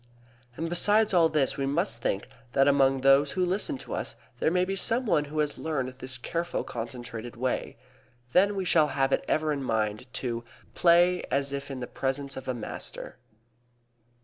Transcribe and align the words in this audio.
And 0.57 0.67
besides 0.67 1.13
all 1.13 1.29
this 1.29 1.57
we 1.57 1.67
must 1.67 2.01
think 2.01 2.27
that 2.53 2.67
among 2.67 3.01
those 3.01 3.33
who 3.33 3.45
listen 3.45 3.77
to 3.77 3.93
us 3.93 4.15
there 4.39 4.49
may 4.49 4.65
be 4.65 4.75
some 4.75 5.05
one 5.05 5.25
who 5.25 5.37
has 5.37 5.59
learned 5.59 5.89
this 5.89 6.17
careful 6.17 6.63
concentrated 6.63 7.35
way. 7.35 7.77
Then 8.31 8.55
we 8.55 8.65
shall 8.65 8.87
have 8.87 9.11
it 9.11 9.23
ever 9.27 9.53
in 9.53 9.61
mind 9.61 10.11
to 10.13 10.43
"play 10.73 11.21
as 11.29 11.53
if 11.53 11.69
in 11.69 11.81
the 11.81 11.85
presence 11.85 12.35
of 12.35 12.47
a 12.47 12.55
master." 12.55 13.19